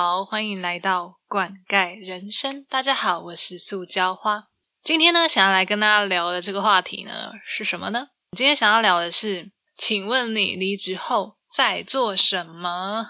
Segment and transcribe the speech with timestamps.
[0.00, 2.64] 好，欢迎来到灌溉人生。
[2.66, 4.46] 大家好，我是塑胶花。
[4.80, 8.10] 今天呢，想要来跟大家聊的这个话题呢是什么呢？
[8.30, 13.08] 今天想要聊的是，请问你离职后在做什么？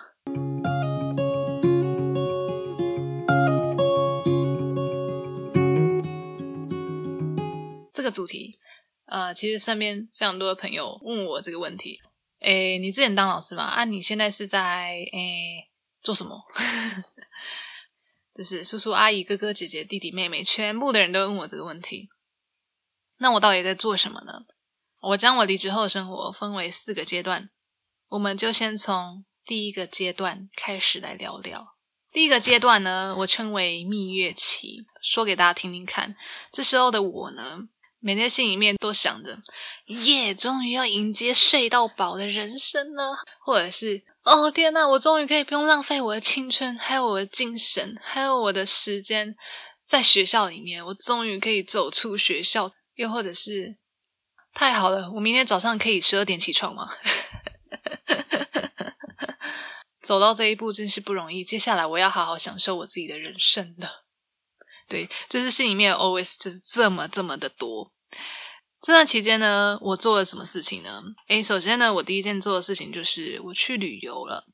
[7.93, 8.53] 这个主题，
[9.05, 12.01] 呃，其实身边非常多的朋友问我这个问题。
[12.41, 13.65] 诶，你之前当老师嘛？
[13.65, 15.69] 啊，你现在是在诶
[16.09, 16.43] 做什么？
[18.35, 22.09] 就是叔叔、阿姨、哥哥、姐姐、弟弟、妹妹，全部的人都问我这个问题。
[23.19, 24.47] 那我到底在做什么呢？
[25.03, 27.51] 我将我离职后的生活分为四个阶段，
[28.09, 31.75] 我们就先从第一个阶段开始来聊聊。
[32.11, 36.17] 第一个阶段呢，我称为蜜月期，说给大家听听看。
[36.51, 37.69] 这时候的我呢？
[38.01, 39.43] 每天心里面都想着，
[39.87, 49.35] 耶，终于要迎接睡到饱的人生了，或者是，哦天呐，我终于可以不用浪费我的青春，还有我的精神，还有我的时间
[49.85, 53.79] 在学校里面，我终于可以走出学校，又或者是，
[54.53, 56.91] 太好了，我明天早上可以十二点起床吗？
[60.01, 64.05] 走到这一步真是不容易，接下来我要好好享受我自己的人生了。
[64.89, 67.93] 对，就是心里面 always 就是这么这么的多。
[68.81, 71.03] 这段期间呢，我做了什么事情呢？
[71.29, 74.45] 诶，首先呢，我第一件做的事情就是我去旅游了。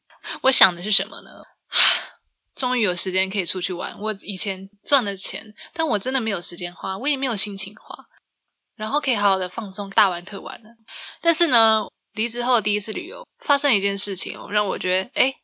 [0.43, 1.43] 我想的是什么呢？
[2.57, 4.01] 终于有时间可以出去玩。
[4.01, 8.07] 我以前赚的钱，但我真的没有时间花，我也没有心情花。
[8.77, 10.71] 然后可以好好的放松，大玩特玩了。
[11.21, 15.37] 但是呢，离职后第一次旅游，发生一件事情哦，让我觉得，诶，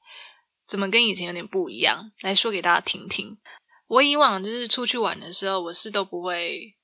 [0.67, 2.11] 怎么跟以前有点不一样？
[2.23, 3.39] 来说给大家听听。
[3.87, 6.75] 我以往就是出去玩的时候，我是都不会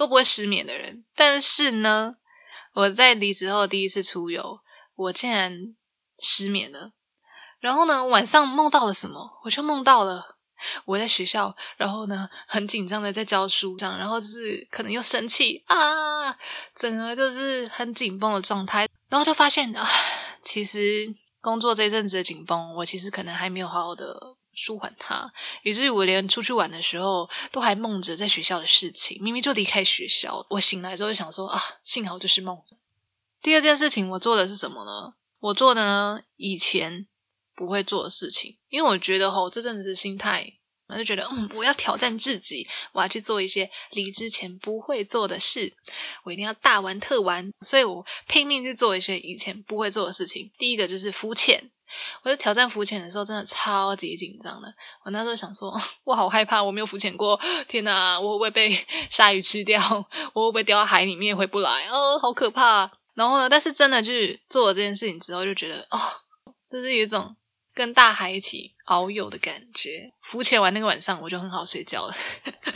[0.00, 1.04] 都不会失眠的人。
[1.14, 2.14] 但是呢，
[2.72, 4.60] 我在离职后第一次出游，
[4.94, 5.76] 我竟然
[6.18, 6.92] 失眠了。
[7.58, 9.38] 然后呢，晚上梦到了什么？
[9.44, 10.38] 我就梦到了
[10.86, 16.34] 我在学校，然后呢很紧张的在教书上，然后就是可能又生气啊，
[16.74, 18.88] 整个就是很紧绷的状态。
[19.10, 19.86] 然后就发现啊，
[20.42, 24.36] 其实工作这一阵子的紧绷，我其实可能还没有好好的。
[24.52, 29.22] 舒缓它，以至于我连出去玩的时候都还梦着在学校的事情。
[29.22, 32.58] 明明就离开学校，我醒来之后就想说啊，幸好就是梦。
[33.42, 35.14] 第二件事情我做的是什么呢？
[35.38, 37.06] 我做的呢以前
[37.54, 40.58] 不会做的事情，因为我觉得吼这阵子心态，
[40.90, 45.72] 我就觉得嗯，我要挑战自己，我要去做一些离之前不会做的事，
[46.24, 50.50] 我一定要大玩特玩，所以我拼命去做一些以前不会做的事情。
[50.58, 51.70] 第一个就是浮潜。
[52.22, 54.72] 我在挑战浮潜的时候，真的超级紧张的。
[55.04, 58.70] 我那时候想说， 我好害怕，我没有浮潜过，天哪，我会不会被
[59.10, 59.80] 鲨鱼吃掉？
[60.32, 61.88] 我会不会掉到海里面回不来？
[61.88, 62.88] 哦，好可怕！
[63.14, 65.98] 然后呢，但是真的去做了这件事情之后，就觉得哦，
[66.70, 67.34] 就是有一种
[67.74, 70.12] 跟大海一起遨游的感觉。
[70.22, 72.14] 浮潜完那个晚上，我就很好睡觉了。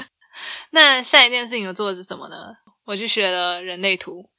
[0.71, 2.37] 那下一件事情我做的是什么呢？
[2.85, 4.31] 我去学了人类图。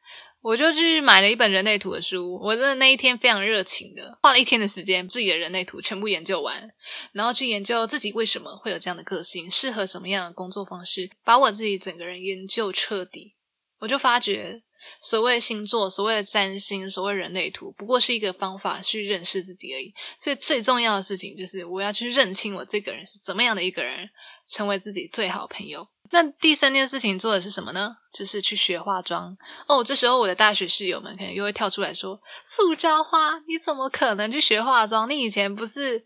[0.42, 6.70] 我就去买了一本人类图的书，我真的那一天非常热情的，花了一天的时间，自己的人类图全部研究完，
[7.14, 13.34] 然后去研究自己为什么会有这样的个性，适合什么样的工作方式，把我自己整个人研究彻底，
[13.80, 14.62] 我就发觉。
[15.01, 19.94] 所谓星座，所谓的占星，所谓人类图，不过是一个方法去认识自己而已。
[20.18, 24.09] 所以最重要的事情就是，我要去认清我这个人是怎么样的一个人，
[24.47, 25.88] 成为自己最好朋友。
[26.12, 27.97] 那第三件事情做的是什么呢？
[28.13, 29.35] 就是去学化妆。
[29.68, 35.09] 哦，这时候我的大学室友们可能又会跳出来说：“塑胶花，你怎么可能去学化妆？
[35.09, 36.06] 你以前不是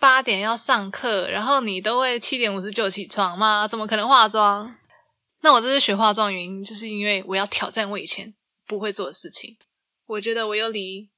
[0.00, 3.68] 八点要上课，然后你都会七点五十九起床吗？
[3.68, 4.74] 怎么可能化妆？”
[5.46, 8.34] 那我这次学化妆原因，就是因为我要挑战我以前
[8.66, 9.56] 不会做的事情。
[10.06, 11.08] 我觉得我又离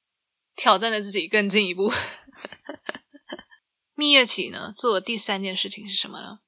[0.55, 1.91] 挑战的自己更进一步。
[3.97, 6.41] 蜜月期呢，做的第三件事情是什么呢？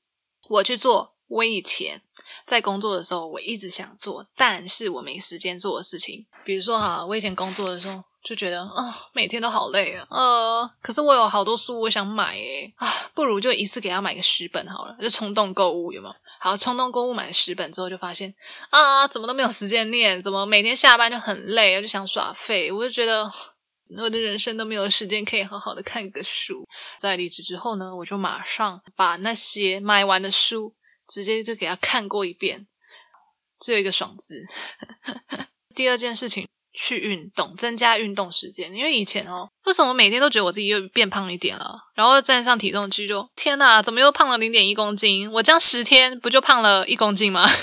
[0.47, 2.03] 我去做我以前
[2.44, 6.27] 在工作的时候我一直想做，但是我没时间做的事情。
[6.44, 16.15] 比如说哈，我以前工作的时候就觉得啊，每天都好累啊，呃，可是我有好多书我想买诶啊，不如就一次给他买个十本好了，就冲动购物有没有？
[16.43, 18.35] 好，冲动购物买十本之后，就发现
[18.71, 23.31] 啊，怎么都没有时间念，怎么每天下班就很累，我就想耍废，我就觉得
[23.99, 26.67] 我的人生都没有时间可以好好的看个书。
[26.99, 30.75] 在离职之后呢，我就马上把那些买完的书
[31.07, 32.67] 直接就给他看过一遍，
[33.61, 34.47] 只有一个爽字。
[35.77, 36.49] 第二件事情。
[36.82, 38.73] 去运动，增加运动时间。
[38.73, 41.79] 因为以前哦，为什么每天都觉得我自己又变胖一点了？
[41.94, 45.31] 然后站上体重机就天哪，怎么又胖了零点一公斤？
[45.31, 47.47] 我这样十天不就胖了一公斤吗？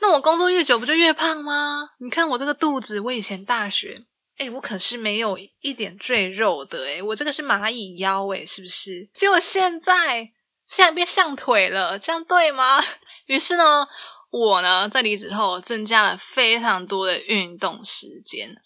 [0.00, 1.90] 那我工作越久不就越胖吗？
[2.00, 4.02] 你看我这个肚子，我以前大学
[4.38, 9.08] 哎，我可是没有一点赘肉的哎，我这个是蚂蚁腰哎，是不是？
[9.14, 10.32] 结果现在
[10.66, 12.82] 现在变象腿了，这样对吗？
[13.26, 13.86] 于是呢，
[14.36, 18.56] 我呢在离职后增加了非常多的运动时间。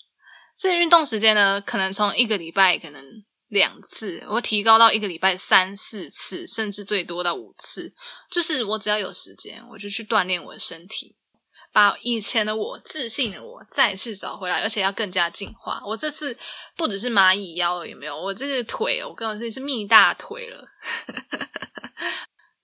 [0.58, 3.04] 这运动时间呢，可能从一个礼拜可能
[3.48, 7.92] 两次，我提高到一个礼拜三四次，甚至最多到五次。
[8.30, 11.16] 就是我只要有时间，我就去锻炼我的身体。
[11.70, 15.82] 把以前的我自信的我再次找回来，而且要更加进化。
[15.84, 16.34] 我这次
[16.78, 18.18] 不只是蚂蚁腰了，有没有？
[18.18, 20.66] 我这个腿，我跟我说是蜜大腿了。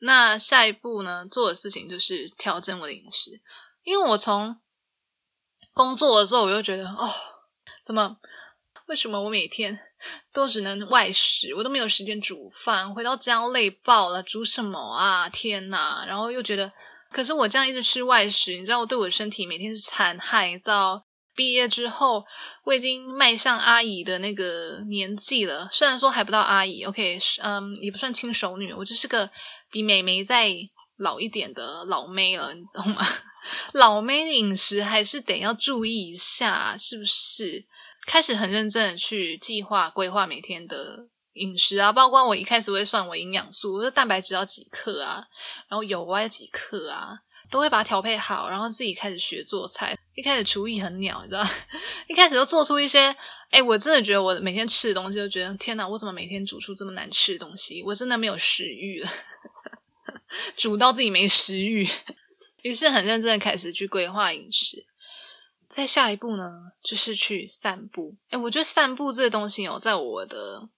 [0.04, 1.26] 那下一步呢？
[1.26, 3.40] 做的事情就是调整我的饮食，
[3.82, 4.60] 因为我从
[5.72, 7.10] 工作的时候，我就觉得哦，
[7.82, 8.18] 怎么？
[8.86, 9.78] 为什么我每天
[10.30, 11.54] 都只能外食？
[11.54, 15.28] 我都没有时间煮饭，回到家累爆了，煮什么啊？
[15.30, 16.04] 天哪！
[16.06, 16.72] 然后又觉得。
[17.10, 20.48] 可是我这样一直吃外食，你知道我对我身体每天是残害。
[20.48, 21.03] 你知道，
[21.34, 22.24] 毕业之后
[22.64, 29.30] 我已经迈向阿姨的那个年纪了，虽然说还不到阿姨，OK，嗯，也不算轻熟女，我就是个
[29.70, 30.52] 比美眉再
[30.96, 33.06] 老一点的老妹了，你懂吗？
[33.74, 37.66] 老妹饮食还是得要注意一下，是不是？
[38.06, 41.08] 开始很认真的去计划规划每天的。
[41.34, 45.26] 饮食啊，包括我一开始会算我营养素，我的蛋白质要几克啊，
[45.66, 47.18] 然后油要几克啊，
[47.50, 49.96] 都会把它调配好，然后自己开始学做菜。
[50.14, 51.44] 一开始厨艺很鸟，你知道，
[52.08, 53.14] 一开始就做出一些，
[53.50, 57.82] 哎，我真的觉得我每天吃的东西，就觉得天哪，我怎么每天煮出这么难吃的东西？
[57.84, 59.08] 我真的没有食欲了，
[60.56, 61.88] 煮到自己没食欲。
[62.62, 64.86] 于是很认真的开始去规划饮食。
[65.68, 66.50] 再下一步呢，
[66.82, 68.16] 就是去散步。
[68.30, 70.68] 哎，我觉得散步这个东西哦，在我的。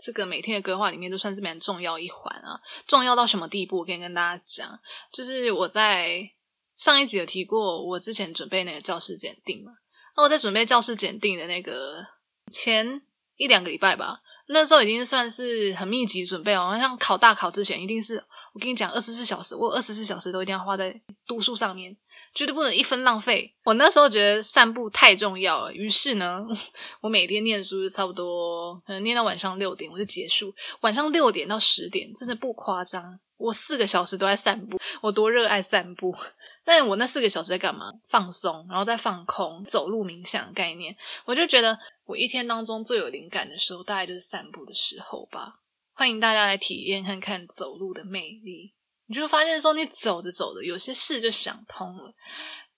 [0.00, 3.78] 这个每天的规划里面都算是蛮重要一环啊，重要到什么地步？
[3.78, 4.78] 我可以跟大家讲，
[5.12, 6.30] 就是我在
[6.78, 9.72] 上一集有提过，我之前准备那个教师检定嘛。
[10.16, 12.06] 那我在准备教师检定的那个
[12.52, 13.02] 前
[13.36, 16.76] 一两个礼拜吧，那时候已经算是很密集准备哦。
[16.78, 21.96] 像考大考之前，一定是我跟你讲，二十四小时，我二十四小时都一定要花在读书上面。
[22.38, 23.52] 绝对不能一分浪费。
[23.64, 26.46] 我那时候觉得散步太重要了，于是呢，
[27.02, 30.54] 我每天念书就差不多，可能念到晚上六点我就结束。
[30.82, 34.78] 晚上六点到十点，真的不夸张，我四个小时都在散步。
[35.00, 36.14] 我多热爱散步！
[36.64, 37.92] 但我那四个小时在干嘛？
[38.04, 40.96] 放松，然后再放空，走路冥想概念。
[41.24, 45.54] 我就觉得我一天当中最有灵感的时候，大概就是散步的时候吧。
[45.92, 48.74] 欢迎大家来体验看看走路的魅力。
[49.08, 52.12] 你就发现说，你走着走着，有些事就想通了；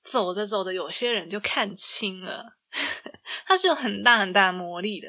[0.02, 2.56] 走着走着，有些人就看清了。
[3.46, 5.08] 它是有很大很大的魔力的。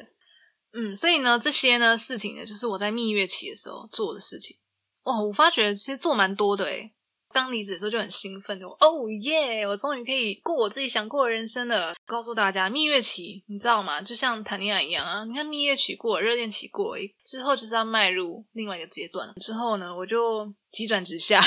[0.72, 4.58] 嗯，所以呢，这些呢事情呢，就是我在蜜月期的时候做的事情。
[5.04, 6.92] 哇，我发觉其实做蛮多的诶
[7.32, 9.66] 当离职的时候就很兴奋，就哦耶！
[9.66, 11.94] 我终于可以过我自己想过的人生了。
[12.06, 14.02] 告诉大家，蜜月期你知道吗？
[14.02, 15.24] 就像谈恋爱一样啊！
[15.24, 19.32] 你看蜜月期过，热恋期过，之后就是要迈入另外一个阶段。
[19.40, 21.42] 之后呢，我就急转直下，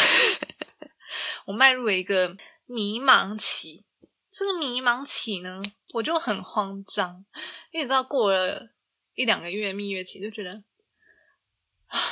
[1.46, 2.36] 我迈入了一个
[2.66, 3.86] 迷茫期。
[4.32, 5.62] 这个迷茫期呢，
[5.94, 7.24] 我就很慌张，
[7.72, 8.70] 因为你知道，过了
[9.14, 10.64] 一两个月蜜月期，就觉得，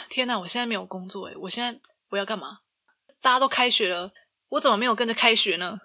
[0.09, 0.39] 天哪！
[0.39, 2.59] 我现在没有工作诶我现在我要干嘛？
[3.24, 4.12] 大家都开学了，
[4.50, 5.80] 我怎么没有跟着开学呢？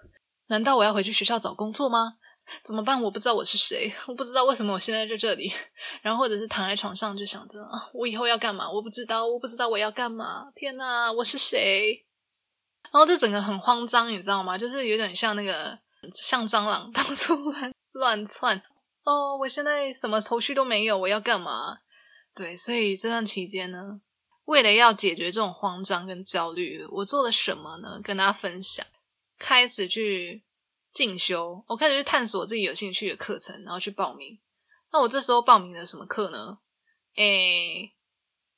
[0.47, 2.15] 难道我要回去学校找工作吗？
[2.63, 3.01] 怎么办？
[3.01, 5.49] 我不知道我是谁， 我不知道为什么我现在在这里。
[6.03, 8.69] 然后或者是躺在床上就想着啊，我以后要干嘛？
[8.69, 10.51] 我不知道，我不知道我要干嘛。
[10.53, 12.05] 天哪，我是谁？
[12.91, 14.57] 然后这整个很慌张，你知道吗？
[14.57, 15.79] 就是有点像那个
[16.13, 18.61] 像蟑螂 到处乱乱窜。
[19.05, 21.77] 哦，我现在什么头绪都没有，我要干嘛？
[22.35, 24.01] 对，所以这段期间呢。
[24.49, 28.01] 为了要解决这种慌张跟焦虑，我做了什么呢？
[28.03, 28.83] 跟大家分享，
[29.37, 30.43] 开始去
[30.91, 34.39] 进修，我开始去探索自己有兴趣的课程，然后去报名。
[34.91, 36.57] 那我这时候报名了什么课呢？
[37.15, 37.93] 诶，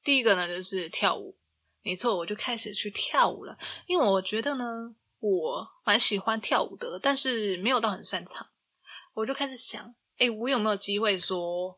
[0.02, 1.38] 第一个呢就是跳舞，
[1.82, 3.58] 没错，我就开始去跳舞了。
[3.86, 8.48] 因为我觉得呢，我蛮喜欢跳舞的，但是没有到很擅长，
[9.14, 11.78] 我就开始想，诶，我有没有机会说？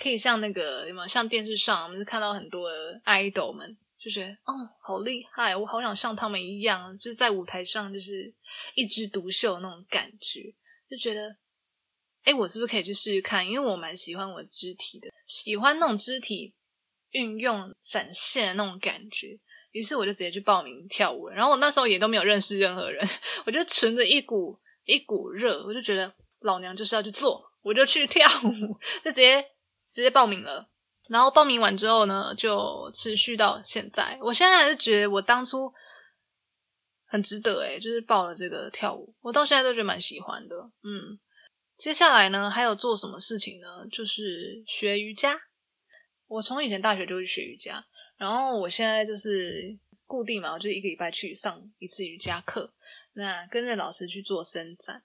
[0.00, 8.32] 可以像那个有没有像电视上，我们是看到很多的 idol 们，就觉得哦，好厉害，我好想像他们一样，就是在舞台上就是
[8.74, 10.54] 一枝独秀那种感觉，
[10.88, 11.36] 就觉得，
[12.22, 13.44] 哎，我是不是可以去试试看？
[13.44, 16.54] 因为我蛮喜欢我肢体的，喜欢那种肢体
[17.10, 19.36] 运用展现的那种感觉，
[19.72, 21.28] 于是我就直接去报名跳舞。
[21.28, 23.04] 然后我那时候也都没有认识任何人，
[23.46, 29.44] 我就存着一股一股热，我就觉得老娘就是要去做，我就去跳舞， 就直接。
[29.90, 30.68] 直接报名了，
[31.08, 34.18] 然后报名完之后呢，就持续到现在。
[34.22, 35.72] 我现在还是觉得我当初
[37.06, 40.56] 很值得诶就是报了这个跳舞，我到现在都觉得蛮喜欢的。
[40.82, 41.18] 嗯，
[41.76, 43.86] 接下来呢，还有做什么事情呢？
[43.90, 45.40] 就是学瑜伽。
[46.26, 47.82] 我从以前大学就去学瑜伽，
[48.18, 52.74] 然后我现在就是固定嘛，我就一个礼拜去上一次瑜伽课，
[53.14, 55.02] 那跟着老师去做伸展。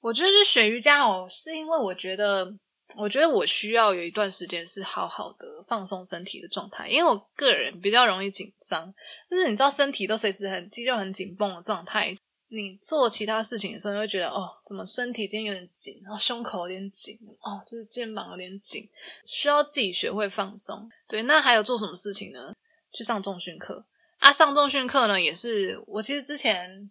[0.00, 2.56] 我觉得学瑜伽哦，是因为我觉得，
[2.96, 8.92] 我觉得我需要有一段时间是好好的放松身体的状态，因为我个人比较容易紧张，
[9.30, 12.16] 就是你知道身体都随时很肌肉很紧绷的状态。
[12.48, 18.88] 你做其他事情的时候，你会觉得哦，怎么身体今天有点紧，然后胸口有点紧，哦，就是肩膀有点紧，
[19.26, 20.88] 需要自己学会放松。
[21.08, 22.54] 对，那还有做什么事情呢？
[22.92, 23.84] 去上重训课
[24.18, 24.32] 啊！
[24.32, 26.88] 上重训课呢，也是我其实之前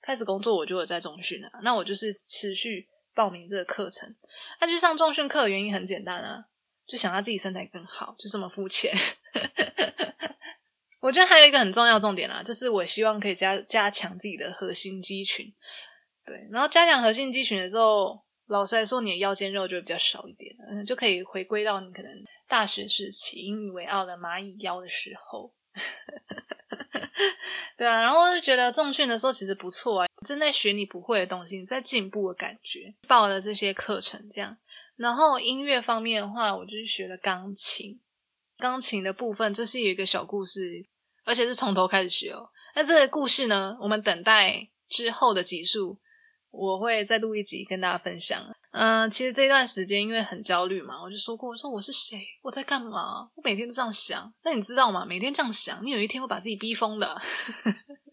[0.00, 4.14] 开始工作我就有在重训啊，那我就是持续报名这个课程。
[4.60, 6.44] 那去上重训课的原因很简单啊，
[6.86, 8.94] 就想要自己身材更好，就这么肤浅。
[11.00, 15.50] 我觉得还有一个很重要重点啊，就是我希望可以加加强自己的核心肌群，
[16.26, 22.12] 对，然后加强核心肌群的时候，老实来说，你的腰间肉就会比较少一点，嗯，就可以回归到你可能
[22.46, 25.54] 大学时期引以为傲的蚂蚁腰的时候，
[27.76, 34.56] 对啊，然后就觉得重训的时候其实不错啊，正在学你不会的东西，你在进步的感觉，报了这些课程这样，
[34.96, 38.00] 然后音乐方面的话，我就是学了钢琴。
[38.58, 40.84] 钢琴的部分，这是有一个小故事，
[41.24, 42.50] 而且是从头开始学哦。
[42.74, 45.98] 那这个故事呢，我们等待之后的集数，
[46.50, 48.54] 我会再录一集跟大家分享。
[48.72, 54.32] 嗯，其实这段时间因为很焦虑嘛，我就说过，我说我是谁，我在干嘛，我每天都这样想。
[54.44, 55.04] 那你知道吗？
[55.04, 57.20] 每天这样想，你有一天会把自己逼疯的。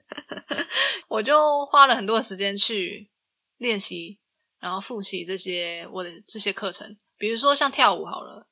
[1.10, 3.12] 我就花了很多时间去
[3.58, 4.20] 练习，
[4.60, 8.48] 然后复习这些我的这些课程，比如说像跳舞好了。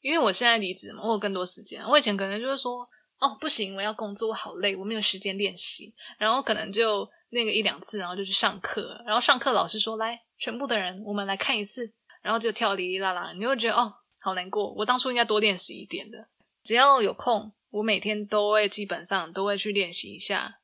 [0.00, 1.82] 因为我现在离职嘛，我有更多时间。
[1.88, 2.86] 我以前可能就是说，
[3.20, 5.94] 哦，不行，我要工作，我好累，我没有时间练习。
[6.18, 9.02] 然后可能就练个一两次，然后就去上课。
[9.04, 11.92] 然后上课老师说，来，全部的人，我们来看一次。
[12.22, 14.72] 然后就跳哩哩啦啦，你会觉得哦，好难过。
[14.72, 16.28] 我当初应该多练习一点的。
[16.62, 20.60] 只要有空，我每天都会基本上都会去练习一下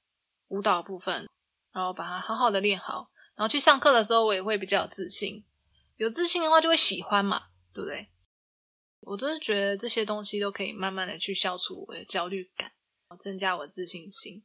[0.49, 1.29] 舞蹈部分，
[1.73, 3.11] 然后把它好好的练好。
[3.35, 5.45] 然后去上课的时候，我也会比较有自信。
[5.97, 8.09] 有自信的话，就会喜欢嘛，对不对？
[9.01, 12.73] 我都是觉得这些东西都可以慢慢的去消除我的焦虑感，
[13.19, 14.43] 增加我自信心。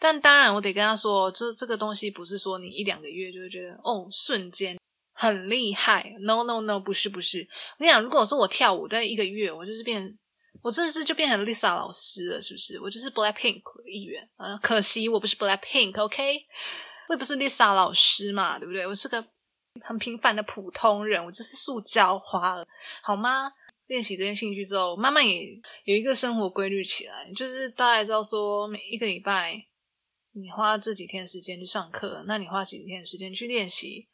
[0.00, 4.78] 但当然，我得跟他说，这这个东西不是说你一两个月就会觉得哦，瞬间
[5.12, 6.16] 很厉害。
[6.20, 7.46] No No No，不是不是。
[7.78, 10.18] 我跟你讲，如果说我跳舞在一个月，我就是变，
[10.62, 12.80] 我真的是就变成 Lisa 老师了，是不是？
[12.80, 14.26] 我就是 Black Pink 的一员。
[14.38, 16.46] 呃，可惜我不是 Black Pink，OK？
[17.08, 18.86] 我也不是 Lisa 老师嘛，对不对？
[18.86, 19.22] 我是个
[19.82, 22.66] 很平凡的普通人，我就是塑胶花了，
[23.02, 23.52] 好吗？
[23.88, 29.66] 练习这些兴趣之后，慢慢也有一个生活规律起来，就是大概知道说，每一个礼拜
[30.32, 34.08] 你花这几天时间去上课，那你花几天时间去练习，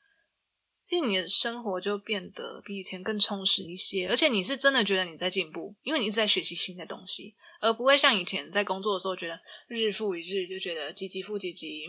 [0.83, 11.87] 其实你的生活就变得比以前更充实一些，而且你是真的觉得你在进步，因为你一直在学习新的东西，而不会像以前在工作的时候觉得日复一日就觉得几级复几级，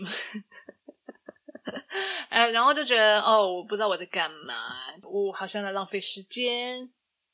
[2.28, 4.54] 哎，然后就觉得哦，我不知道我在干嘛，
[5.02, 6.90] 我好像在浪费时间。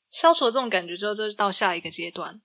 [0.07, 2.41] 消除了这种感觉之后，就到下一个阶段，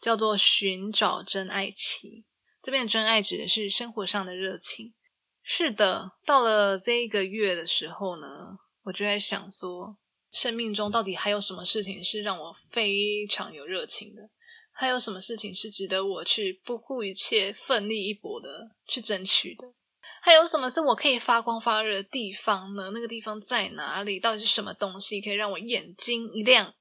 [0.00, 2.24] 叫做寻找真爱期。
[2.64, 4.94] 这边的真爱指的是生活上的热情。
[5.42, 9.98] 是的，到了这一个月的时候呢，我就在想说，
[10.32, 14.30] 生命中到底还有什么事情是让我非常有热情的？
[14.72, 19.74] 还有什么事情是值得我去不顾一切、奋力一搏的去争取的？
[20.22, 22.92] 还有什么是我可以发光发热的地方呢？
[22.94, 24.18] 那个地方在哪里？
[24.18, 26.74] 到底是什么东西可以让我眼睛一亮？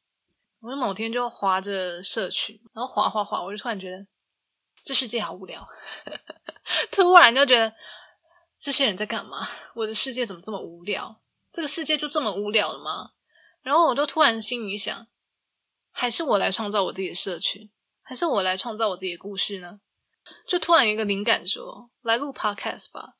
[0.62, 4.08] 我就某天就划着社群，然后划划划，我就突然觉得
[4.84, 5.68] 这世界好无聊，
[6.92, 7.74] 突然就觉得
[8.60, 9.48] 这些人在干嘛？
[9.76, 11.22] 我的世界怎么这么无聊？
[11.52, 13.12] 这个世界就这么无聊了吗？
[13.62, 15.08] 然后我就突然心里想，
[15.92, 17.72] 还是我来创造我自己的社群，
[18.02, 19.80] 还是我来创造我自己的故事呢？
[20.48, 23.16] 就突然有一个灵感，说来录 podcast 吧。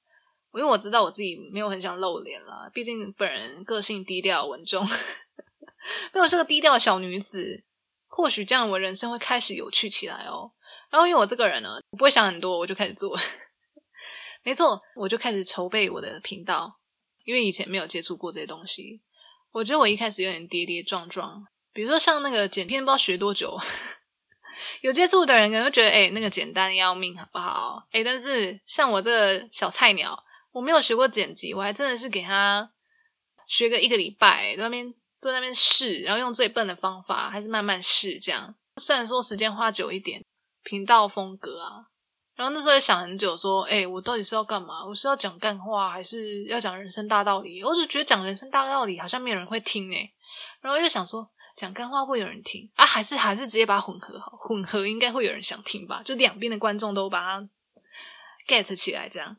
[0.54, 4.86] 因为我知道我自己没有很想露脸啦，毕竟本人个性低调稳重。
[6.14, 7.66] 没有是个低调的小女子，
[8.08, 10.52] 或许这样我人生会开始有趣起来哦。
[10.94, 13.18] 然后因为我这个人呢，我不会想很多，我就开始做。
[14.46, 16.80] 没错，我就开始筹备我的频道。
[17.24, 19.02] 因为以前没有接触过这些东西，
[19.54, 21.44] 我觉得我一开始有点跌跌撞撞。
[21.74, 23.58] 比如说像那个剪片，不知道学多久。
[24.82, 27.88] 有接触的人可能会觉得，哎，那个简单要命，好不好？
[27.92, 32.72] 哎，但是像我这个小菜鸟，我没有学过剪辑，我还真的是给他
[33.48, 34.94] 学个一个礼拜，在那边。
[35.24, 38.54] 在那边试，然后用最笨的方法，还是慢慢试这样。
[38.76, 40.22] 虽然说时间花久一点，
[40.64, 41.88] 频道风格啊，
[42.36, 44.86] 然后那时候也想很久，说：“哎，我到底是要干嘛？
[44.86, 50.14] 我是要讲干话，还是要讲人生大道理？”我就觉得讲人生大道理好像没有人会听诶。
[50.62, 52.86] 然后又想说，讲干话会有人听啊？
[52.86, 54.36] 还是还是直接把它混合好？
[54.40, 56.02] 混合应该会有人想听吧？
[56.04, 57.50] 就两边的观众都把它
[58.48, 59.38] get 起来，这样。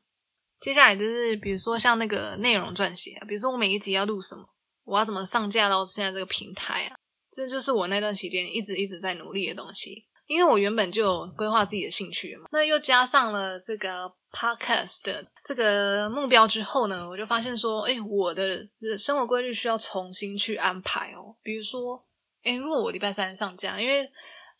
[0.60, 4.44] 接下来就是，比如说像那个内容撰写，比如说我每一集要录什么，
[4.84, 6.96] 我要怎么上架到现在这个平台啊？
[7.30, 10.06] 这就是我那段时间一直一直在努力的东西。
[10.26, 18.66] 因为我原本就有规划自己的兴趣嘛，那又加上了这个 podcast 的这个目标之后呢，我就发现说，哎，我的
[18.98, 21.36] 生活规律需要重新去安排哦。
[21.42, 22.02] 比如说，
[22.42, 24.10] 哎，如果我礼拜三上架，因为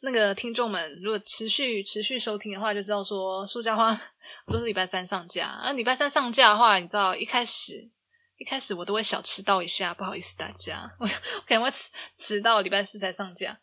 [0.03, 3.99] 那个听众们如果持续持续收听的话，就知道说，苏家花
[4.47, 5.61] 都是礼拜三上架。
[5.65, 7.91] 那礼拜三上架的话，你知道一开始
[8.37, 13.59] 一开始我都会小迟到一下，不好意思大家，我 我可能会迟迟到礼拜四才上架。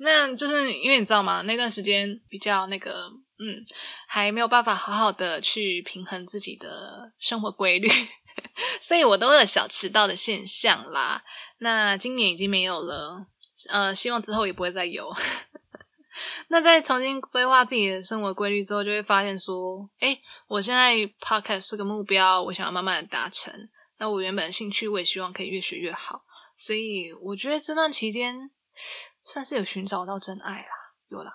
[0.00, 1.42] 那就是因为你知道吗？
[1.42, 3.66] 那段时间比较那个，嗯，
[4.06, 7.88] 还没有办法好好的去平衡自己的生活规律，
[8.80, 11.24] 所以我都有小迟到的现象啦。
[11.58, 13.26] 那今年已经没有了，
[13.70, 15.12] 呃，希望之后也不会再有。
[16.46, 23.52] 那在重新规划自己的生活规律之后，就会发现说，哎，我现在 podcast 是个目标，我想要慢慢的达成。
[23.98, 26.22] 那我原本的兴趣，我也希望可以越学越好。
[26.54, 28.52] 所以我觉得这段期间。
[29.30, 30.68] 算是有寻找到真爱啦，
[31.08, 31.30] 有了。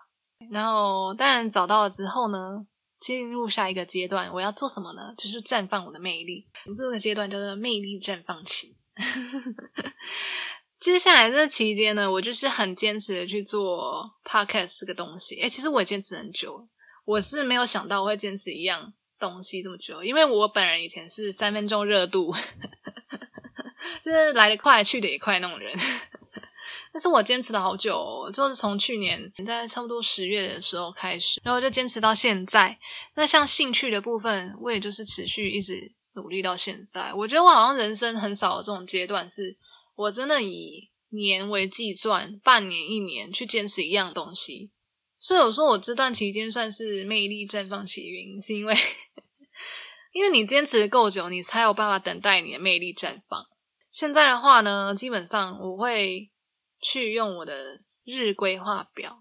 [0.49, 2.65] 然后当然找到了之后呢，
[2.99, 5.13] 进入下一个阶段，我要做什么呢？
[5.15, 6.47] 就是绽放我的魅力。
[6.75, 8.75] 这个阶段叫做魅力绽放期。
[10.79, 15.39] 接下来这期间呢，我就是很坚持的去做 podcast 这个东西。
[15.39, 16.67] 哎，其实我也坚持很久，
[17.05, 22.33] 我是没有想到我会坚持一样东西这么久，因为我本人以前是三分钟热度，
[24.03, 25.77] 就是来得快去得也快那种人。
[26.93, 32.77] 但是我坚持了好久，就是从去年在差不多十月的时候开始，然后就坚持到现在。
[33.15, 37.11] 那像兴趣的部分，我也就是持续一直努力到现在。
[37.15, 39.57] 我觉得我好像人生很少有这种阶段，是
[39.95, 44.69] 我真的以年为计算，半年、一年去坚持一样东西。
[45.17, 48.77] 所以我说我这段期间算是魅力绽放起因，是因为
[50.13, 53.43] 因为你坚持的够久，你才有办法等待你的魅力绽放。
[53.91, 56.29] 现在的话呢，基本上我会。
[56.83, 59.17] 去用我的日规划表，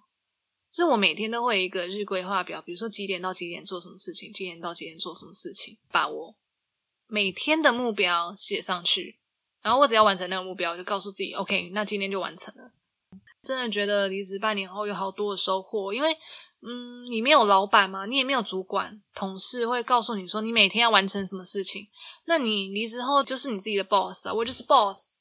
[0.69, 6.35] 就是我每天都会一个日规划表，比如说几点到几点做什么事情，几点到几点做什么事情，把我
[7.07, 9.21] 每天的目标写上去，
[9.63, 12.73] 然后我只要完成那个目标，就告诉自己，OK，那今天就完成了。
[13.43, 16.17] 真的觉得离职半年后有好多的收获，因为
[16.65, 21.89] 嗯，你没有老板嘛，你也没有主管、同事会告诉你说你每天要完成什么事情，
[22.27, 25.19] 那你离职后就是你自己的 boss 啊，我就是 boss，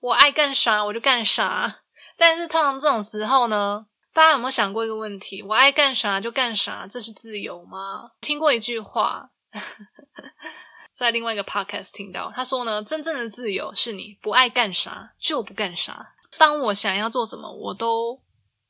[0.00, 1.83] 我爱干啥我就干啥。
[2.16, 5.42] 但是通常这种时候呢，大家有没有想过一个问题？
[5.42, 8.10] 我爱干啥就干啥，这是自由吗？
[8.20, 9.30] 听过一句话，
[10.92, 16.14] 在另外一个 podcast 听到，他说呢，真正的自由是你不爱干啥就不干啥。
[16.38, 18.20] 当我想要做什么，我都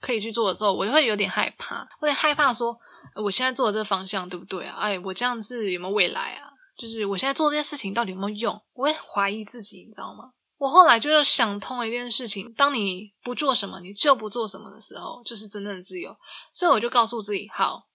[0.00, 2.78] 可以去做的时候，我就会有点害怕，有点害怕说，
[3.22, 4.76] 我现在做的这个方向对不对啊？
[4.80, 6.50] 哎，我这样子有没有未来啊？
[6.76, 8.62] 就是我现在做这些事情到底有没有用？
[8.72, 10.32] 我会怀疑自己，你知道吗？
[10.56, 16.16] 我后来就是想通了一件事情：当你不做什么，你就不做什么的时候，就是真正的自由。
[16.52, 17.88] 所以我就告诉自己：好，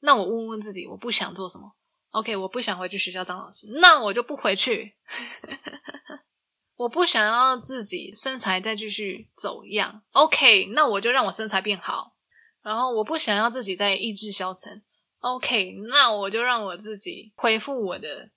[0.00, 1.74] 那我问问自己，我不想做什么
[2.10, 4.96] ？OK，我不想回去学校当老师，那我就不回去。
[6.76, 12.16] 我不想要自己身材再继续走样，OK，那我就让我身材变好。
[12.62, 14.82] 然后我不想要自己再意志消沉
[15.20, 18.30] ，OK，那我就让我自己恢复我的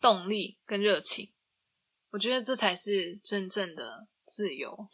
[0.00, 1.32] 动力跟热情。
[2.12, 4.88] 我觉得这才是真正的自由。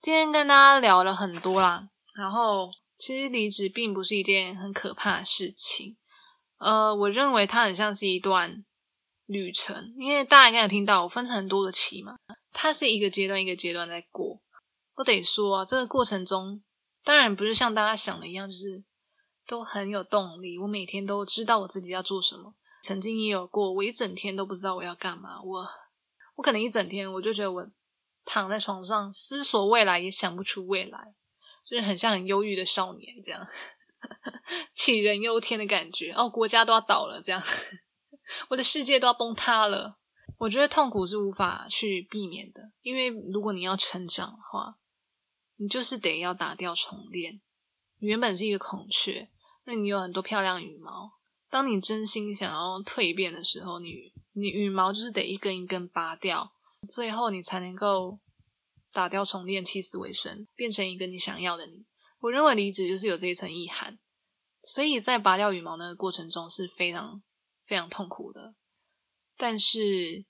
[0.00, 5.96] 今天跟大家聊了很多啦，然后其实离职并不是一件很可怕的事情。
[6.58, 8.64] 呃，我认为它很像是一段
[9.26, 12.16] 旅程，因为大家应该有听到我分成很多的期嘛，
[12.52, 14.40] 它是一个阶段一个阶段在过。
[14.96, 16.60] 我得说啊，这个过程中
[17.04, 18.84] 当然不是像大家想的一样，就是
[19.46, 20.58] 都很有动力。
[20.58, 25.68] 我每天都知道我自己要做什么，曾经也有过我一整天都不知道我要干嘛，我。
[26.40, 27.70] 我可能一整天，我就觉得我
[28.24, 31.14] 躺在床上思索未来，也想不出未来，
[31.68, 33.46] 就是很像很忧郁的少年这样，
[34.74, 36.12] 杞人忧天的感觉。
[36.12, 37.42] 哦，国家都要倒了，这样，
[38.48, 39.98] 我的世界都要崩塌了。
[40.38, 44.78] 我觉得痛苦是无法去避免的，因为如果你要成长的话，
[45.56, 47.42] 你就是得要打掉重练。
[47.98, 49.28] 你原本是一个孔雀，
[49.64, 51.12] 那你有很多漂亮羽毛。
[51.50, 56.52] 当你真心想要蜕变的时候，你你羽毛就是得一根一根拔掉，
[56.88, 58.18] 最后你才能够
[58.92, 61.84] 打掉重练，起死回生，变成一个你想要的你。
[62.20, 63.98] 我认为离职就是有这一层意涵。
[64.62, 67.22] 所以在拔掉羽毛那个过程中是非常
[67.64, 68.54] 非常痛苦的。
[69.38, 70.26] 但是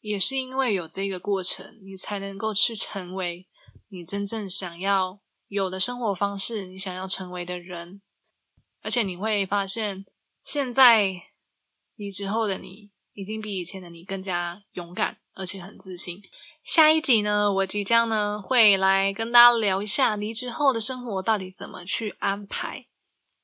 [0.00, 3.48] 也是因为有这个过程，你才能够去成为
[3.88, 8.00] 你真正想要有的生活方式，你想要成为的人。
[8.82, 10.06] 而且你会发现，
[10.40, 11.32] 现在
[11.96, 16.20] 离职后的你，已经比以前的你更加勇敢，而且很自信。
[16.62, 22.86] 下一集呢，我即将呢会来跟大家聊一下离职后的生活到底怎么去安排，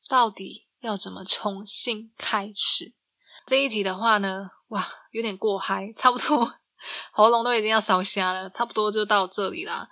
[0.09, 2.95] 到底要怎么重新开始。
[3.47, 6.55] 这一集的话呢，哇，有点过嗨，差不多
[7.13, 9.89] 喉咙都已经要烧瞎了，差不多就到这里啦。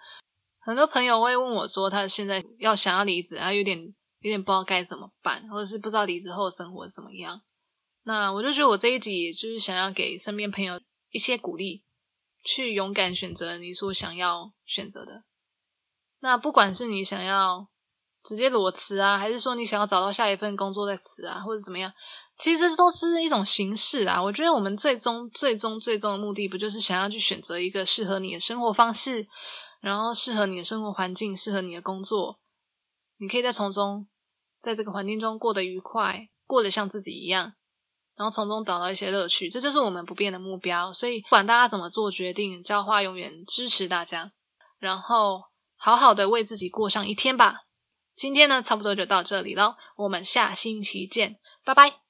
[0.58, 3.78] 很多朋友会问我说，他现在要想要离职啊，有点
[4.20, 7.42] 有点不知道该怎么办，或者是不知道离职后的生活怎么样。
[8.08, 11.84] 那我就觉得我这一集就是想要给身边朋友一些鼓励。
[12.44, 15.24] 去勇敢选择你所想要选择的。
[16.20, 17.68] 那不管是你想要
[18.22, 21.92] 直接裸辞啊，还是说你想要找到下一份工作再辞啊，或者怎么样，
[22.38, 24.22] 其实这都是一种形式啊。
[24.22, 29.26] 我觉得我们最终、最终、最终的目的，不就是想要去选择一个适合你的生活方式，
[29.82, 32.38] 然后适合你的生活环境，适合你的工作，
[33.18, 34.08] 你可以在从中，
[34.56, 37.54] 在这个环境中过得愉快，过得像自己一样。
[38.18, 40.92] 然后从中找到一些乐趣，这就是我们不变的目标。
[40.92, 44.33] 所以，不管大家怎么做决定，教化永远支持大家。
[44.78, 45.44] 然后，
[45.76, 47.61] 好好的为自己过上一天吧。
[48.16, 52.07] 今天呢，差不多就到这里喽，我们下星期见，拜拜。